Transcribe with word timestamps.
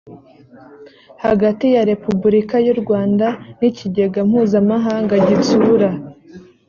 hagati 1.25 1.65
ya 1.75 1.81
repubulika 1.91 2.55
y 2.65 2.69
u 2.73 2.75
rwanda 2.81 3.27
n 3.59 3.61
ikigega 3.69 4.19
mpuzamahanga 4.29 5.15
gitsura 5.27 5.89